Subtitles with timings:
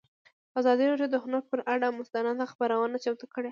[0.59, 3.49] ازادي راډیو د هنر پر اړه مستند خپرونه چمتو کړې.